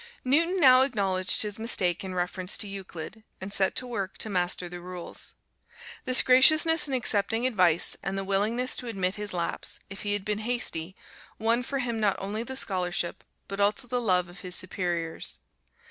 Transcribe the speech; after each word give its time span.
Newton 0.23 0.59
now 0.59 0.81
acknowledged 0.81 1.43
his 1.43 1.59
mistake 1.59 2.03
in 2.03 2.15
reference 2.15 2.57
to 2.57 2.67
Euclid, 2.67 3.21
and 3.39 3.53
set 3.53 3.75
to 3.75 3.85
work 3.85 4.17
to 4.17 4.31
master 4.31 4.67
the 4.67 4.79
rules. 4.81 5.33
This 6.05 6.23
graciousness 6.23 6.87
in 6.87 6.95
accepting 6.95 7.45
advice, 7.45 7.95
and 8.01 8.17
the 8.17 8.23
willingness 8.23 8.75
to 8.77 8.87
admit 8.87 9.13
his 9.13 9.31
lapse, 9.31 9.79
if 9.91 10.01
he 10.01 10.13
had 10.13 10.25
been 10.25 10.39
hasty, 10.39 10.95
won 11.37 11.61
for 11.61 11.77
him 11.77 11.99
not 11.99 12.15
only 12.17 12.41
the 12.41 12.55
scholarship, 12.55 13.23
but 13.47 13.59
also 13.59 13.87
the 13.87 14.01
love 14.01 14.27
of 14.27 14.39
his 14.39 14.55
superiors. 14.55 15.37